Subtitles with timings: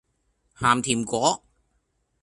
[0.57, 1.43] 鹹甜粿